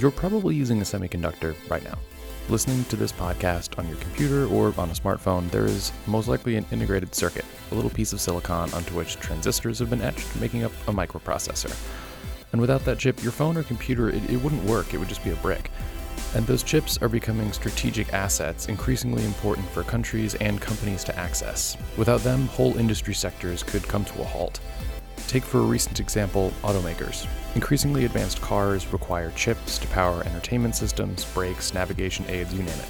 [0.00, 1.98] You're probably using a semiconductor right now.
[2.48, 6.56] Listening to this podcast on your computer or on a smartphone, there is most likely
[6.56, 10.64] an integrated circuit, a little piece of silicon onto which transistors have been etched, making
[10.64, 11.76] up a microprocessor.
[12.52, 15.22] And without that chip, your phone or computer, it, it wouldn't work, it would just
[15.22, 15.70] be a brick.
[16.34, 21.76] And those chips are becoming strategic assets, increasingly important for countries and companies to access.
[21.98, 24.60] Without them, whole industry sectors could come to a halt.
[25.28, 27.26] Take for a recent example automakers.
[27.54, 32.88] Increasingly advanced cars require chips to power entertainment systems, brakes, navigation aids, you name it.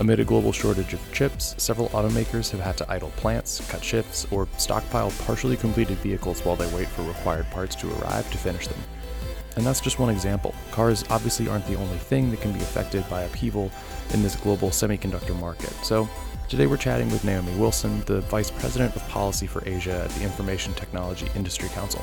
[0.00, 4.26] Amid a global shortage of chips, several automakers have had to idle plants, cut shifts,
[4.30, 8.66] or stockpile partially completed vehicles while they wait for required parts to arrive to finish
[8.66, 8.78] them.
[9.56, 10.54] And that's just one example.
[10.70, 13.70] Cars obviously aren't the only thing that can be affected by upheaval
[14.14, 15.70] in this global semiconductor market.
[15.84, 16.08] So,
[16.52, 20.22] today we're chatting with Naomi Wilson, the Vice President of Policy for Asia at the
[20.22, 22.02] Information Technology Industry Council.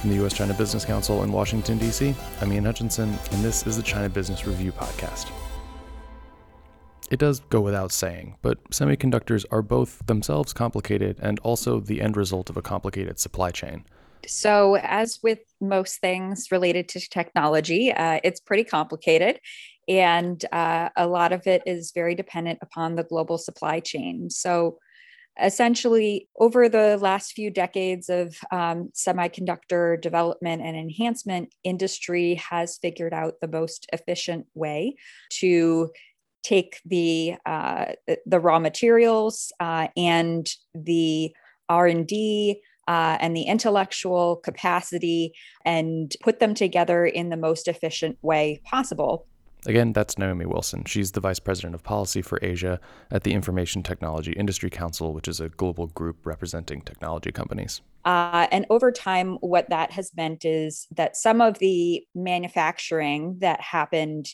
[0.00, 0.32] From the U.S.
[0.32, 4.46] China Business Council in Washington, D.C., I'm Ian Hutchinson, and this is the China Business
[4.46, 5.28] Review Podcast.
[7.10, 12.16] It does go without saying, but semiconductors are both themselves complicated and also the end
[12.16, 13.86] result of a complicated supply chain.
[14.28, 19.40] So, as with most things related to technology, uh, it's pretty complicated.
[19.88, 24.30] And uh, a lot of it is very dependent upon the global supply chain.
[24.30, 24.78] So,
[25.42, 33.12] essentially, over the last few decades of um, semiconductor development and enhancement, industry has figured
[33.12, 34.94] out the most efficient way
[35.40, 35.90] to
[36.44, 37.86] take the uh,
[38.26, 41.34] the raw materials uh, and the
[41.68, 45.32] R and D uh, and the intellectual capacity
[45.64, 49.26] and put them together in the most efficient way possible.
[49.66, 50.84] Again, that's Naomi Wilson.
[50.84, 55.28] She's the Vice President of Policy for Asia at the Information Technology Industry Council, which
[55.28, 57.80] is a global group representing technology companies.
[58.04, 63.60] Uh, and over time, what that has meant is that some of the manufacturing that
[63.60, 64.28] happened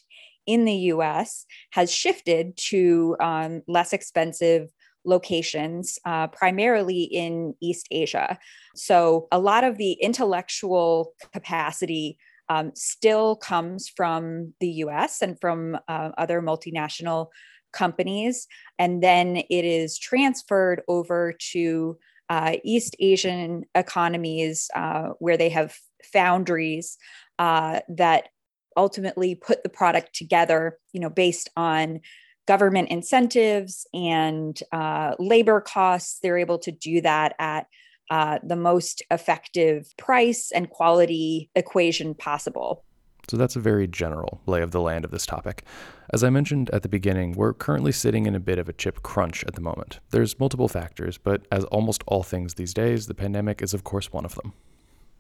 [0.47, 4.69] in the US has shifted to um, less expensive
[5.05, 8.39] locations, uh, primarily in East Asia.
[8.75, 12.19] So a lot of the intellectual capacity
[12.51, 17.29] um, still comes from the US and from uh, other multinational
[17.73, 18.49] companies.
[18.79, 21.97] And then it is transferred over to
[22.29, 25.77] uh, East Asian economies uh, where they have
[26.13, 26.99] foundries
[27.39, 28.29] uh, that
[28.77, 32.01] ultimately put the product together, you know, based on
[32.49, 36.19] government incentives and uh, labor costs.
[36.21, 37.67] They're able to do that at
[38.11, 42.85] uh, the most effective price and quality equation possible.
[43.29, 45.65] So that's a very general lay of the land of this topic.
[46.13, 49.03] As I mentioned at the beginning, we're currently sitting in a bit of a chip
[49.05, 50.01] crunch at the moment.
[50.11, 54.13] There's multiple factors, but as almost all things these days, the pandemic is, of course,
[54.13, 54.53] one of them.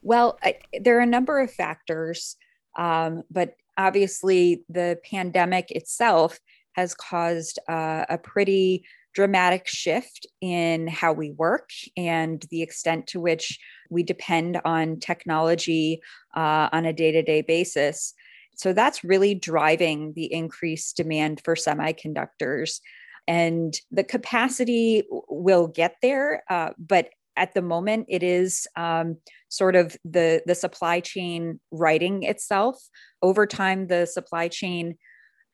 [0.02, 2.36] Well, I, there are a number of factors,
[2.76, 6.40] um, but obviously the pandemic itself
[6.72, 8.84] has caused uh, a pretty
[9.14, 13.58] dramatic shift in how we work and the extent to which
[13.90, 16.00] we depend on technology
[16.36, 18.14] uh, on a day to day basis.
[18.54, 22.80] So that's really driving the increased demand for semiconductors.
[23.26, 29.16] And the capacity will get there, uh, but at the moment, it is um,
[29.48, 32.76] sort of the, the supply chain righting itself.
[33.22, 34.98] Over time, the supply chain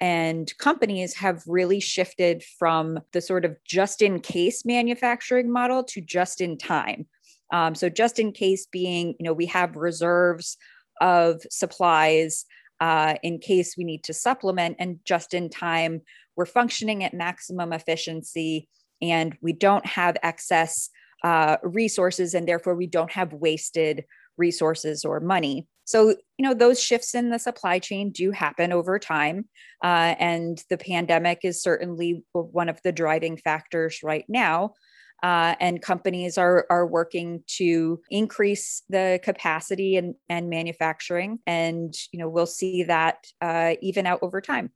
[0.00, 6.00] and companies have really shifted from the sort of just in case manufacturing model to
[6.00, 7.06] just in time.
[7.52, 10.56] Um, so, just in case being, you know, we have reserves
[11.00, 12.44] of supplies
[12.80, 16.02] uh, in case we need to supplement, and just in time,
[16.36, 18.68] we're functioning at maximum efficiency
[19.00, 20.90] and we don't have excess
[21.22, 24.04] uh, resources, and therefore we don't have wasted
[24.36, 25.66] resources or money.
[25.84, 29.48] So, you know, those shifts in the supply chain do happen over time.
[29.84, 34.74] Uh, and the pandemic is certainly one of the driving factors right now.
[35.22, 41.38] Uh, and companies are, are working to increase the capacity and, and manufacturing.
[41.46, 44.72] And, you know, we'll see that uh, even out over time.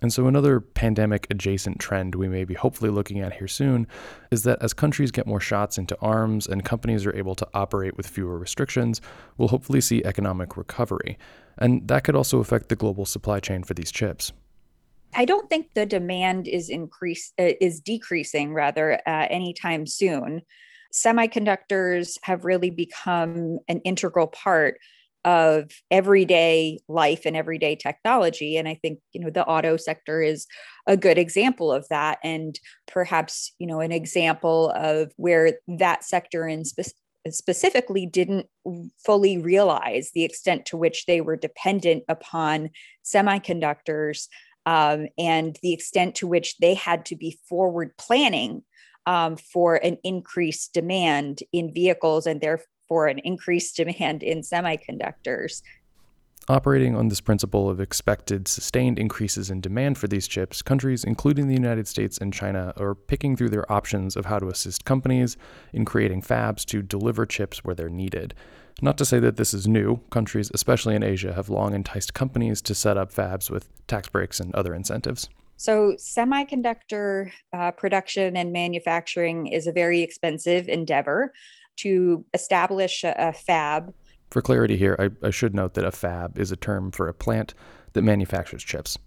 [0.00, 3.86] And so, another pandemic adjacent trend we may be hopefully looking at here soon
[4.30, 7.96] is that as countries get more shots into arms and companies are able to operate
[7.96, 9.00] with fewer restrictions,
[9.36, 11.18] we'll hopefully see economic recovery.
[11.58, 14.32] And that could also affect the global supply chain for these chips.
[15.14, 20.42] I don't think the demand is increase uh, is decreasing rather uh, anytime soon.
[20.92, 24.78] Semiconductors have really become an integral part
[25.28, 28.56] of everyday life and everyday technology.
[28.56, 30.46] And i think you know the auto sector is
[30.86, 32.18] a good example of that.
[32.24, 36.94] And perhaps you know an example of where that sector in spe-
[37.28, 38.46] specifically didn't
[39.04, 42.70] fully realize the extent to which they were dependent upon
[43.04, 44.28] semiconductors
[44.64, 48.62] um, and the extent to which they had to be forward planning
[49.04, 52.40] um, for an increased demand in vehicles and
[52.88, 55.62] therefore an increased demand in semiconductors.
[56.48, 61.46] Operating on this principle of expected sustained increases in demand for these chips, countries, including
[61.46, 65.36] the United States and China, are picking through their options of how to assist companies
[65.74, 68.34] in creating fabs to deliver chips where they're needed.
[68.80, 72.62] Not to say that this is new, countries, especially in Asia, have long enticed companies
[72.62, 75.28] to set up fabs with tax breaks and other incentives.
[75.58, 81.32] So, semiconductor uh, production and manufacturing is a very expensive endeavor.
[81.78, 83.92] To establish a, a fab
[84.30, 87.14] for clarity here, I, I should note that a fab is a term for a
[87.14, 87.54] plant
[87.94, 88.98] that manufactures chips.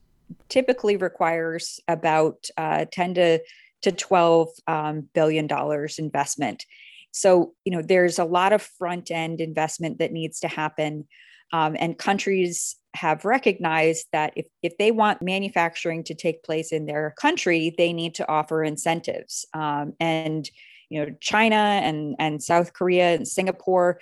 [0.49, 3.39] Typically requires about uh, 10 to,
[3.83, 6.65] to 12 um, billion dollars investment.
[7.11, 11.07] So, you know, there's a lot of front end investment that needs to happen.
[11.53, 16.85] Um, and countries have recognized that if, if they want manufacturing to take place in
[16.85, 19.45] their country, they need to offer incentives.
[19.53, 20.49] Um, and
[20.91, 23.99] you know china and and south korea and singapore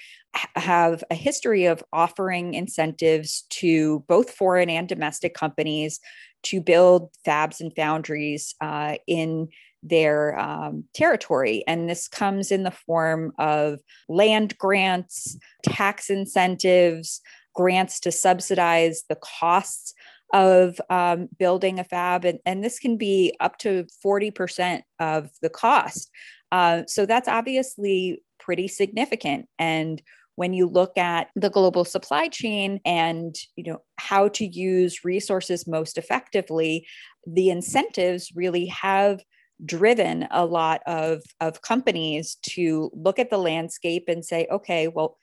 [0.56, 6.00] have a history of offering incentives to both foreign and domestic companies
[6.44, 9.50] to build fabs and foundries uh, in
[9.84, 11.64] their um, territory.
[11.68, 17.22] And this comes in the form of land grants, tax incentives,
[17.56, 19.94] grants to subsidize the costs
[20.34, 22.24] of um, building a fab.
[22.24, 26.12] And, and this can be up to 40% of the cost.
[26.52, 29.48] Uh, so that's obviously pretty significant.
[29.58, 30.02] And
[30.36, 35.68] when you look at the global supply chain and you know how to use resources
[35.68, 36.88] most effectively,
[37.28, 39.22] the incentives really have
[39.66, 45.18] driven a lot of, of companies to look at the landscape and say, okay, well,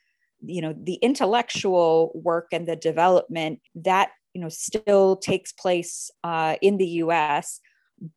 [0.45, 6.57] you know, the intellectual work and the development that you know still takes place uh,
[6.61, 7.59] in the U.S.,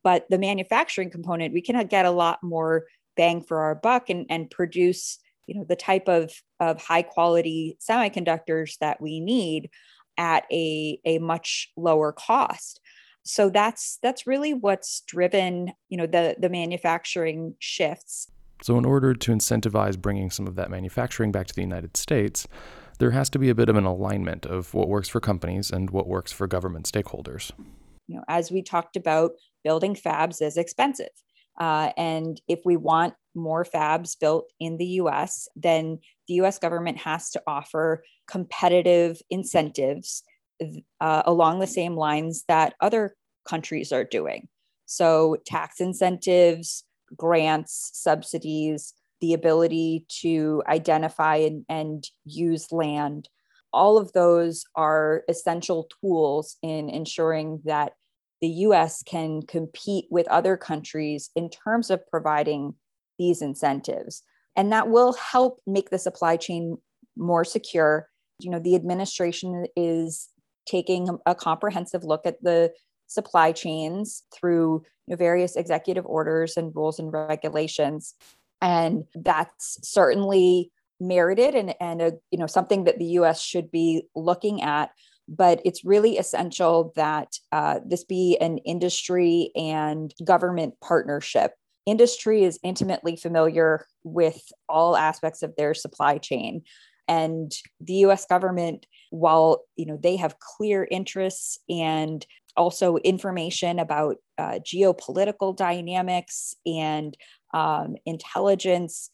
[0.03, 2.85] but the manufacturing component we can get a lot more
[3.15, 7.77] bang for our buck and, and produce you know the type of, of high quality
[7.79, 9.69] semiconductors that we need
[10.17, 12.79] at a, a much lower cost.
[13.23, 18.31] So that's that's really what's driven you know the the manufacturing shifts.
[18.63, 22.47] So in order to incentivize bringing some of that manufacturing back to the united states
[22.99, 25.89] there has to be a bit of an alignment of what works for companies and
[25.89, 27.51] what works for government stakeholders.
[28.07, 29.31] You know as we talked about
[29.63, 31.09] building fabs is expensive
[31.61, 36.97] uh, and if we want more fabs built in the US, then the US government
[36.97, 40.23] has to offer competitive incentives
[40.99, 43.15] uh, along the same lines that other
[43.47, 44.47] countries are doing.
[44.87, 46.83] So, tax incentives,
[47.15, 53.29] grants, subsidies, the ability to identify and, and use land,
[53.71, 57.93] all of those are essential tools in ensuring that
[58.41, 62.75] the US can compete with other countries in terms of providing
[63.19, 64.23] these incentives.
[64.55, 66.77] And that will help make the supply chain
[67.15, 68.09] more secure.
[68.39, 70.29] You know, the administration is
[70.65, 72.71] taking a comprehensive look at the
[73.07, 78.15] supply chains through you know, various executive orders and rules and regulations.
[78.61, 80.71] And that's certainly
[81.01, 84.91] merited and, and a, you know something that the US should be looking at
[85.31, 91.53] but it's really essential that uh, this be an industry and government partnership.
[91.85, 96.63] Industry is intimately familiar with all aspects of their supply chain.
[97.07, 102.25] And the US government, while you know they have clear interests and
[102.57, 107.15] also information about uh, geopolitical dynamics and
[107.53, 109.09] um, intelligence,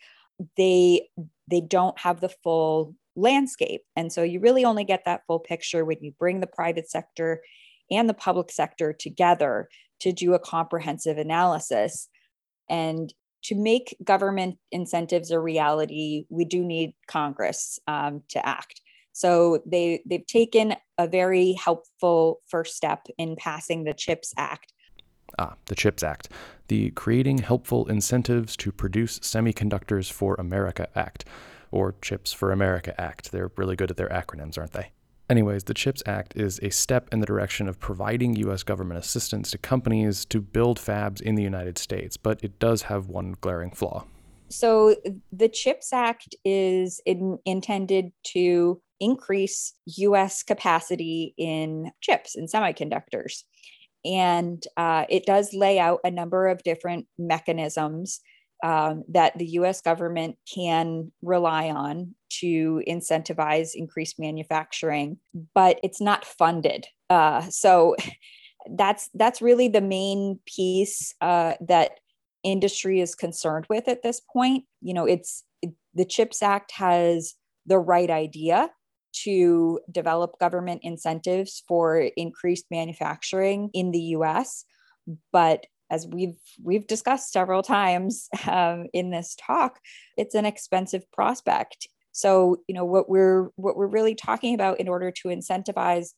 [0.58, 1.10] they
[1.48, 3.82] they don't have the full landscape.
[3.96, 7.42] And so you really only get that full picture when you bring the private sector
[7.92, 9.68] and the public sector together
[10.02, 12.08] to do a comprehensive analysis.
[12.70, 18.82] And to make government incentives a reality, we do need Congress um, to act.
[19.14, 24.74] So they they've taken a very helpful first step in passing the CHIPS Act.
[25.40, 26.30] Ah, the CHIPS Act,
[26.68, 31.26] the Creating Helpful Incentives to Produce Semiconductors for America Act
[31.72, 33.32] or CHIPS for America Act.
[33.32, 34.92] They're really good at their acronyms, aren't they?
[35.30, 38.64] Anyways, the CHIPS Act is a step in the direction of providing U.S.
[38.64, 43.08] government assistance to companies to build fabs in the United States, but it does have
[43.08, 44.06] one glaring flaw.
[44.50, 44.96] So,
[45.34, 50.44] the CHIPS Act is in, intended to increase U.S.
[50.44, 53.44] capacity in chips and semiconductors.
[54.06, 58.22] And uh, it does lay out a number of different mechanisms
[58.64, 65.18] um, that the US government can rely on to incentivize increased manufacturing,
[65.54, 66.86] but it's not funded.
[67.10, 67.96] Uh, so
[68.76, 71.92] that's that's really the main piece uh, that
[72.44, 74.66] industry is concerned with at this point.
[74.82, 77.36] You know, it's it, the CHIPS Act has
[77.66, 78.70] the right idea
[79.24, 84.66] to develop government incentives for increased manufacturing in the US,
[85.32, 89.80] but as we've we've discussed several times um, in this talk,
[90.18, 91.88] it's an expensive prospect.
[92.12, 96.10] So you know what we're what we're really talking about in order to incentivize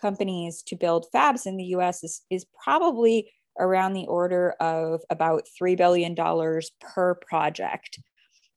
[0.00, 2.02] companies to build fabs in the U.S.
[2.02, 8.00] is is probably around the order of about three billion dollars per project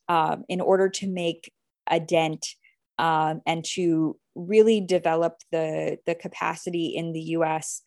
[0.09, 1.51] um, in order to make
[1.89, 2.45] a dent
[2.97, 7.83] um, and to really develop the the capacity in the U.S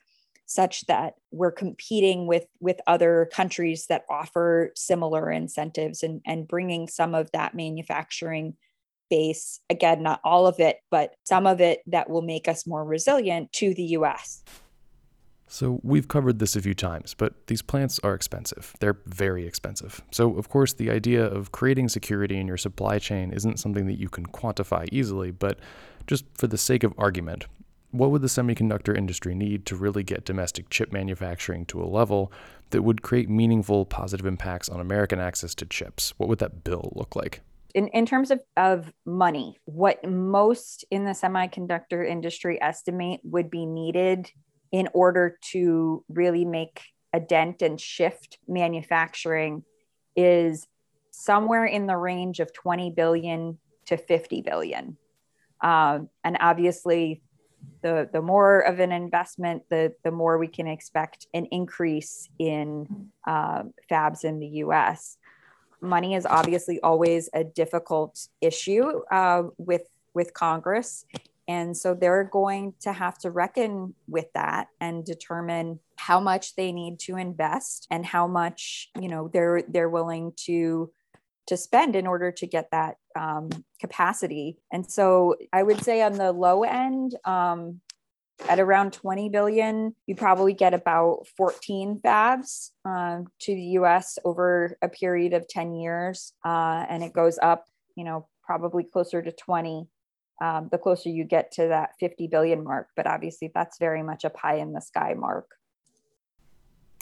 [0.50, 6.88] such that we're competing with with other countries that offer similar incentives and and bringing
[6.88, 8.54] some of that manufacturing
[9.09, 12.85] base again not all of it but some of it that will make us more
[12.85, 14.42] resilient to the US
[15.52, 18.73] so, we've covered this a few times, but these plants are expensive.
[18.78, 20.00] They're very expensive.
[20.12, 23.99] So, of course, the idea of creating security in your supply chain isn't something that
[23.99, 25.59] you can quantify easily, but
[26.07, 27.47] just for the sake of argument,
[27.91, 32.33] what would the semiconductor industry need to really get domestic chip manufacturing to a level
[32.71, 36.15] that would create meaningful positive impacts on American access to chips?
[36.17, 37.41] What would that bill look like?
[37.75, 43.67] In, in terms of, of money, what most in the semiconductor industry estimate would be
[43.67, 44.31] needed
[44.73, 46.83] in order to really make
[47.13, 49.65] a dent and shift manufacturing
[50.17, 50.67] is
[51.11, 54.97] somewhere in the range of 20 billion to 50 billion.
[55.61, 57.23] Um, and obviously,
[57.83, 63.11] the the more of an investment, the the more we can expect an increase in
[63.26, 65.17] uh, fabs in the U.S.
[65.81, 71.05] Money is obviously always a difficult issue uh, with with Congress,
[71.49, 76.73] and so they're going to have to reckon with that and determine how much they
[76.73, 80.93] need to invest and how much you know they're they're willing to
[81.47, 83.50] to spend in order to get that um,
[83.81, 84.59] capacity.
[84.73, 87.81] And so I would say on the low end, um,
[88.49, 94.76] at around 20 billion, you probably get about 14 fabs uh, to the US over
[94.81, 96.33] a period of 10 years.
[96.45, 99.88] Uh, and it goes up, you know, probably closer to 20
[100.40, 102.88] um, the closer you get to that 50 billion mark.
[102.97, 105.50] But obviously, that's very much a pie in the sky mark.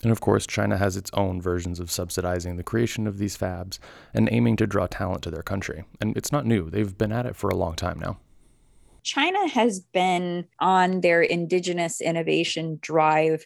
[0.03, 3.79] And of course, China has its own versions of subsidizing the creation of these fabs
[4.15, 5.85] and aiming to draw talent to their country.
[6.01, 8.19] And it's not new, they've been at it for a long time now.
[9.03, 13.45] China has been on their indigenous innovation drive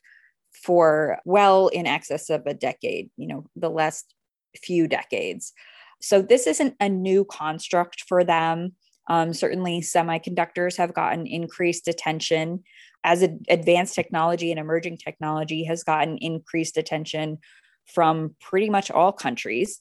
[0.53, 4.15] for well in excess of a decade, you know, the last
[4.63, 5.53] few decades.
[6.01, 8.75] So this isn't a new construct for them.
[9.09, 12.65] Um, certainly, semiconductors have gotten increased attention
[13.05, 17.39] as advanced technology and emerging technology has gotten increased attention
[17.87, 19.81] from pretty much all countries.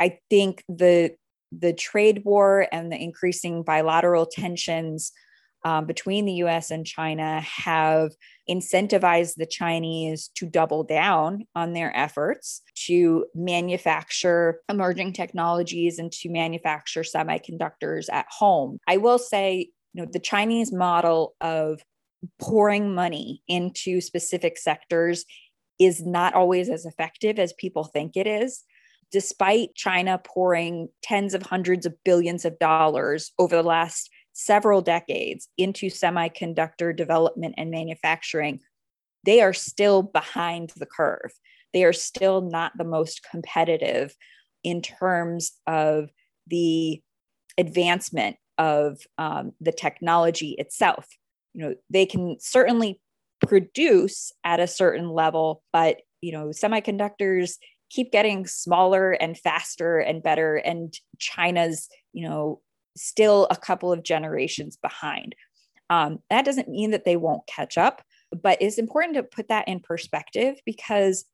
[0.00, 1.14] I think the
[1.52, 5.12] the trade war and the increasing bilateral tensions
[5.64, 8.12] um, between the US and China have
[8.48, 16.28] incentivized the Chinese to double down on their efforts to manufacture emerging technologies and to
[16.28, 18.78] manufacture semiconductors at home.
[18.86, 21.80] I will say, you know, the Chinese model of
[22.40, 25.24] pouring money into specific sectors
[25.78, 28.64] is not always as effective as people think it is.
[29.10, 35.48] Despite China pouring tens of hundreds of billions of dollars over the last several decades
[35.56, 38.60] into semiconductor development and manufacturing,
[39.24, 41.32] they are still behind the curve.
[41.72, 44.14] They are still not the most competitive
[44.62, 46.10] in terms of
[46.46, 47.02] the
[47.58, 51.06] advancement of um, the technology itself
[51.54, 53.00] you know they can certainly
[53.46, 57.54] produce at a certain level but you know semiconductors
[57.90, 62.60] keep getting smaller and faster and better and china's you know
[62.96, 65.34] still a couple of generations behind.
[65.90, 68.02] Um, that doesn't mean that they won't catch up
[68.42, 71.24] but it's important to put that in perspective because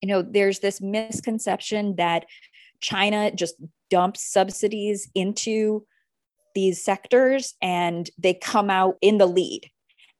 [0.00, 2.26] you know there's this misconception that
[2.80, 3.54] china just
[3.90, 5.84] dumps subsidies into
[6.54, 9.70] these sectors and they come out in the lead.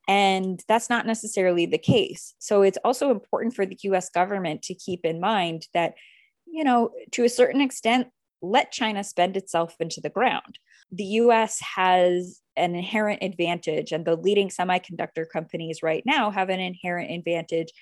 [0.08, 2.34] And that's not necessarily the case.
[2.38, 5.94] So it's also important for the US government to keep in mind that,
[6.46, 8.08] you know, to a certain extent,
[8.42, 10.58] let China spend itself into the ground.
[10.90, 16.60] The US has an inherent advantage, and the leading semiconductor companies right now have an
[16.60, 17.72] inherent advantage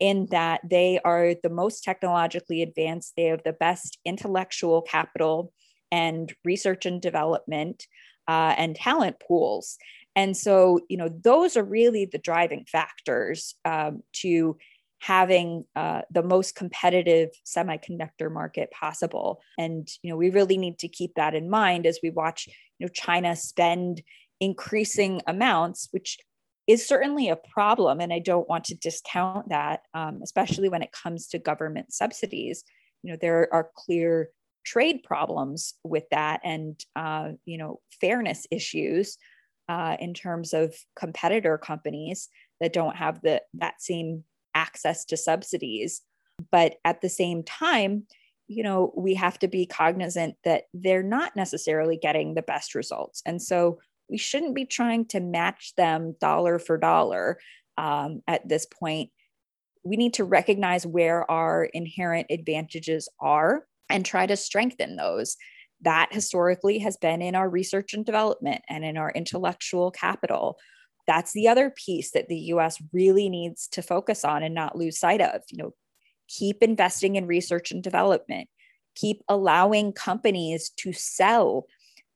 [0.00, 5.52] in that they are the most technologically advanced, they have the best intellectual capital
[5.94, 7.86] and research and development
[8.26, 9.78] uh, and talent pools.
[10.16, 14.56] And so, you know, those are really the driving factors um, to
[14.98, 19.40] having uh, the most competitive semiconductor market possible.
[19.56, 22.48] And, you know, we really need to keep that in mind as we watch,
[22.78, 24.02] you know, China spend
[24.40, 26.18] increasing amounts, which
[26.66, 28.00] is certainly a problem.
[28.00, 32.64] And I don't want to discount that, um, especially when it comes to government subsidies.
[33.02, 34.30] You know, there are clear
[34.64, 39.18] trade problems with that and, uh, you know, fairness issues
[39.68, 42.28] uh, in terms of competitor companies
[42.60, 46.02] that don't have the that same access to subsidies.
[46.50, 48.06] But at the same time,
[48.48, 53.22] you know, we have to be cognizant that they're not necessarily getting the best results.
[53.24, 53.78] And so
[54.10, 57.38] we shouldn't be trying to match them dollar for dollar
[57.78, 59.10] um, at this point.
[59.82, 65.36] We need to recognize where our inherent advantages are and try to strengthen those.
[65.80, 70.56] That historically has been in our research and development and in our intellectual capital.
[71.06, 74.98] That's the other piece that the US really needs to focus on and not lose
[74.98, 75.42] sight of.
[75.50, 75.74] You know,
[76.28, 78.48] keep investing in research and development,
[78.94, 81.66] keep allowing companies to sell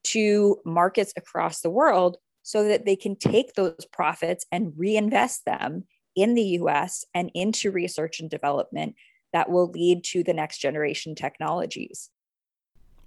[0.04, 5.84] to markets across the world so that they can take those profits and reinvest them
[6.16, 8.94] in the US and into research and development
[9.32, 12.11] that will lead to the next generation technologies.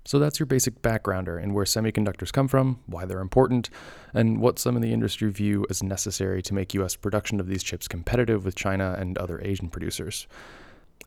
[0.04, 3.70] So that's your basic backgrounder in where semiconductors come from, why they're important,
[4.14, 7.62] and what some in the industry view as necessary to make US production of these
[7.62, 10.28] chips competitive with China and other Asian producers.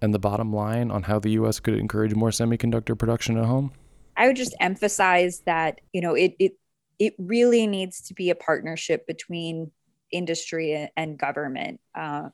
[0.00, 3.72] And the bottom line on how the US could encourage more semiconductor production at home?
[4.16, 6.52] I would just emphasize that, you know, it it
[7.00, 9.72] it really needs to be a partnership between
[10.12, 11.80] industry and government.
[11.96, 12.28] Uh,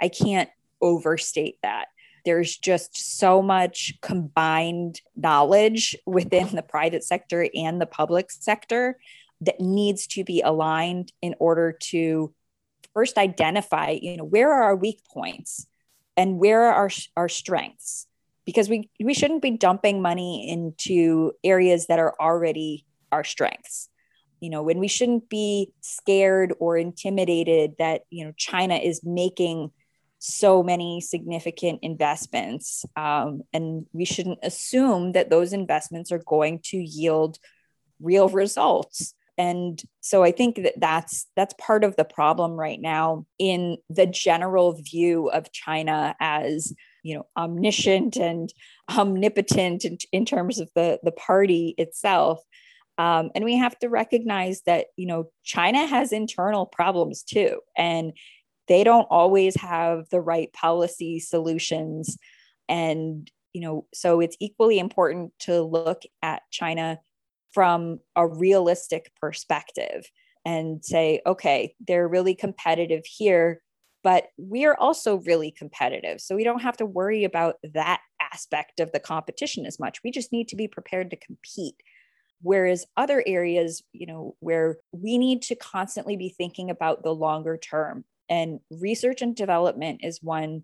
[0.00, 0.50] I can't
[0.82, 1.86] overstate that
[2.24, 8.98] there's just so much combined knowledge within the private sector and the public sector
[9.40, 12.32] that needs to be aligned in order to
[12.92, 15.66] first identify you know where are our weak points
[16.20, 18.06] and where are our, our strengths?
[18.44, 23.88] Because we we shouldn't be dumping money into areas that are already our strengths.
[24.40, 29.70] You know when we shouldn't be scared or intimidated that you know china is making
[30.20, 32.84] so many significant investments.
[32.94, 37.38] Um, and we shouldn't assume that those investments are going to yield
[38.00, 39.14] real results.
[39.38, 44.04] And so I think that that's that's part of the problem right now in the
[44.04, 48.52] general view of China as you know omniscient and
[48.94, 52.42] omnipotent in, in terms of the the party itself.
[52.98, 58.12] Um, and we have to recognize that you know China has internal problems too, and
[58.70, 62.16] they don't always have the right policy solutions.
[62.70, 67.00] And you know so it's equally important to look at china
[67.52, 70.08] from a realistic perspective
[70.44, 73.60] and say okay they're really competitive here
[74.02, 76.20] but we're also really competitive.
[76.20, 80.02] So we don't have to worry about that aspect of the competition as much.
[80.02, 81.74] We just need to be prepared to compete.
[82.42, 87.58] Whereas other areas you know where we need to constantly be thinking about the longer
[87.58, 90.62] term and research and development is one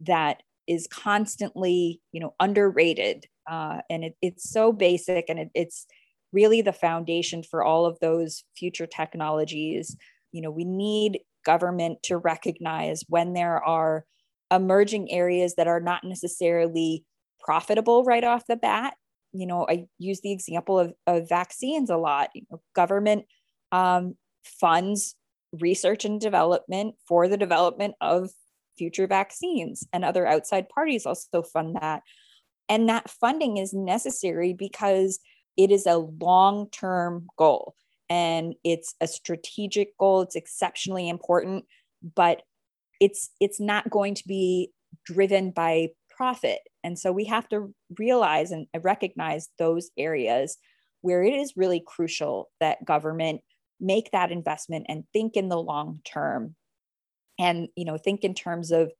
[0.00, 5.86] that is constantly you know underrated uh, and it, it's so basic and it, it's
[6.32, 9.96] really the foundation for all of those future technologies.
[10.32, 14.04] You know we need government to recognize when there are
[14.50, 17.04] emerging areas that are not necessarily
[17.40, 18.94] profitable right off the bat.
[19.32, 22.30] You know i use the example of, of vaccines a lot.
[22.34, 23.24] You know, government
[23.72, 25.16] um, funds
[25.52, 28.30] research and development for the development of
[28.76, 32.02] future vaccines and other outside parties also fund that.
[32.68, 35.18] And that funding is necessary because
[35.56, 37.74] it is a long-term goal
[38.10, 40.20] and it's a strategic goal.
[40.22, 41.64] It's exceptionally important
[42.02, 42.42] but
[43.00, 44.72] it's it's not going to be
[45.04, 46.58] driven by profit.
[46.82, 50.56] And so we have to realize and recognize those areas
[51.00, 53.40] where it is really crucial that government
[53.80, 56.54] make that investment and think in the long term.
[57.38, 58.92] And you know think in terms of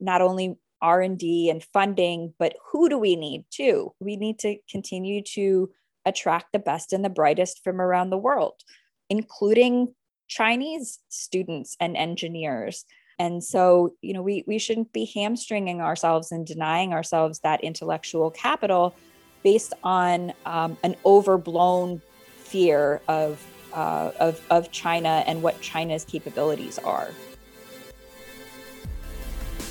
[0.00, 3.92] not only r&d and funding but who do we need too?
[4.00, 5.70] We need to continue to
[6.04, 8.62] attract the best and the brightest from around the world
[9.10, 9.94] including
[10.28, 12.84] chinese students and engineers.
[13.18, 18.30] And so you know we, we shouldn't be hamstringing ourselves and denying ourselves that intellectual
[18.30, 18.94] capital
[19.42, 22.02] based on um, an overblown
[22.38, 27.10] fear of uh, of, of China and what China's capabilities are.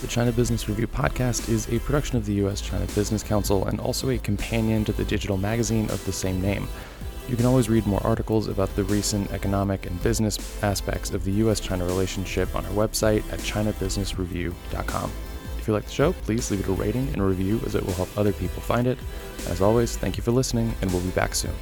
[0.01, 2.61] The China Business Review podcast is a production of the U.S.
[2.61, 6.67] China Business Council and also a companion to the digital magazine of the same name.
[7.27, 11.31] You can always read more articles about the recent economic and business aspects of the
[11.33, 11.59] U.S.
[11.59, 15.11] China relationship on our website at ChinaBusinessReview.com.
[15.57, 17.85] If you like the show, please leave it a rating and a review as it
[17.85, 18.97] will help other people find it.
[19.49, 21.53] As always, thank you for listening, and we'll be back soon.